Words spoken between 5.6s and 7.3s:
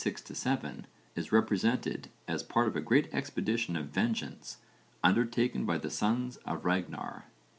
by the sons of Ragnarr.